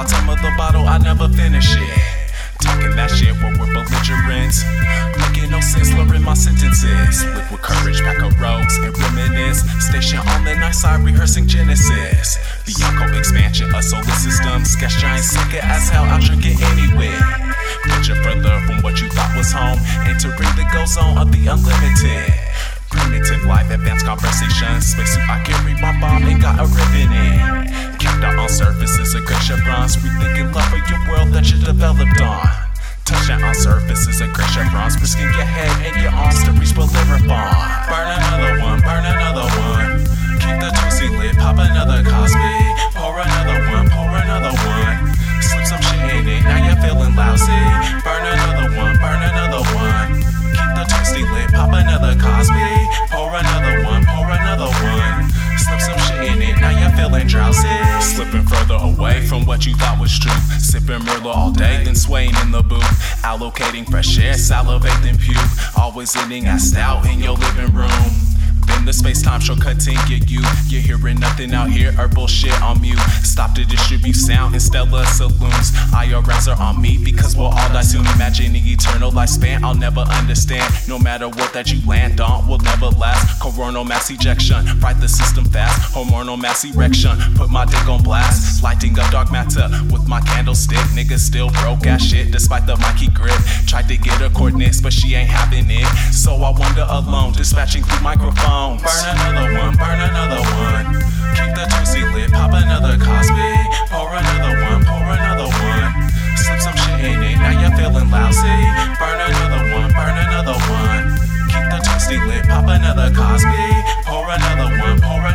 [0.00, 2.00] Bottom of the bottle, I never finish it.
[2.64, 4.64] Talking that shit when we're belligerents.
[5.28, 7.20] Making no sense, slurring my sentences.
[7.36, 9.60] Liquid courage, pack of rogues, and reminisce.
[9.92, 12.40] Station on the night side, rehearsing Genesis.
[12.64, 14.64] Bianco expansion of solar system.
[14.64, 17.12] Sketch giant sick as hell, I'll drink it anyway.
[17.84, 19.76] Venture further from what you thought was home.
[20.08, 22.79] Entering the go zone of the unlimited.
[23.70, 24.80] Advanced conversation.
[24.80, 27.70] Spacesuit, I carry my bomb and got a ribbon in.
[28.20, 29.96] Out on surfaces of great chevrons.
[29.96, 32.44] Rethinking love for your world that you developed on.
[33.06, 35.00] Touchdown on surfaces of great chevrons.
[35.00, 37.24] Risking your head and your arms to reach Bellerophon.
[37.88, 38.19] Burn
[58.20, 60.30] Slipping further away from what you thought was true.
[60.58, 62.84] Sipping Merlot all day, then swaying in the booth.
[63.24, 65.38] Allocating fresh air, salivate, then puke.
[65.78, 67.88] Always ending assed out in your living room.
[68.90, 70.42] The space time shortcutting get you.
[70.66, 72.98] You're hearing nothing out here, or bullshit on mute.
[73.22, 75.70] Stop to distribute sound in stellar saloons.
[75.94, 78.04] IRS are on me because we'll all die soon.
[78.16, 80.74] Imagining eternal lifespan, I'll never understand.
[80.88, 83.40] No matter what that you land on, will never last.
[83.40, 85.94] Coronal mass ejection, fight the system fast.
[85.94, 88.60] Hormonal mass erection, put my dick on blast.
[88.60, 90.84] Lighting up dark matter with my candlestick.
[90.98, 93.38] Niggas still broke ass shit despite the Mikey grip.
[93.68, 95.86] Tried to get her coordinates, but she ain't having it.
[96.12, 98.79] So I wander alone, dispatching through microphones.
[98.80, 100.86] Burn another one, burn another one.
[101.36, 103.50] Keep the twisty lit, pop another Cosby.
[103.92, 105.92] Pour another one, pour another one.
[106.36, 108.58] Slip some shit in it, now you're feeling lousy.
[108.96, 111.04] Burn another one, burn another one.
[111.52, 113.68] Keep the twisty lit, pop another Cosby.
[114.08, 115.29] Pour another one, pour another one.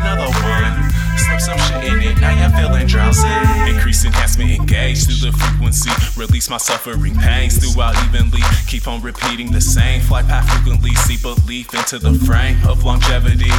[5.25, 5.89] The frequency.
[6.19, 8.41] Release my suffering pains throughout evenly.
[8.67, 10.01] Keep on repeating the same.
[10.01, 10.93] Flight path frequently.
[10.93, 13.51] See belief into the frame of longevity.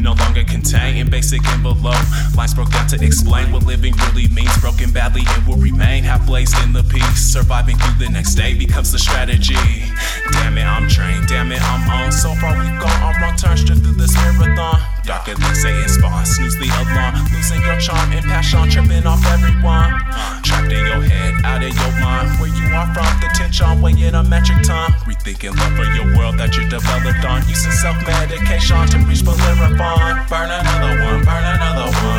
[0.00, 2.02] No longer contained in basic envelope.
[2.36, 4.50] Lines broke down to explain what living really means.
[4.60, 6.02] Broken badly, it will remain.
[6.02, 7.22] Half blazed in the piece.
[7.32, 9.54] Surviving through the next day becomes the strategy.
[10.32, 11.28] Damn it, I'm trained.
[11.28, 12.10] Damn it, I'm on.
[12.10, 14.82] So far we've gone on wrong turns just through this marathon.
[15.04, 16.26] Darker than Satan spawn.
[16.26, 17.14] Snooze the alarm.
[17.32, 18.68] Losing your charm and passion.
[18.70, 19.92] Tripping off everyone.
[20.64, 22.40] Trapped in your head, out of your mind.
[22.40, 24.92] Where you are from, the tension weighing a metric ton.
[25.04, 27.46] Rethinking love for your world that you developed on.
[27.48, 30.24] Using self medication to reach Bellerophon.
[30.28, 32.13] Burn another one, burn another one.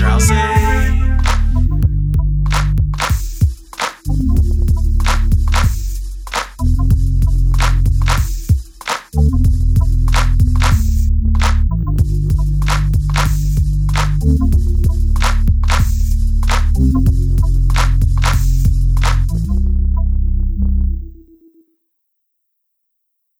[0.00, 0.59] drowsy.